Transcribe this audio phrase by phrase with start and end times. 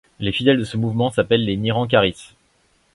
[0.19, 2.31] Les fidèles de ce mouvement s'appellent les Nirankaris.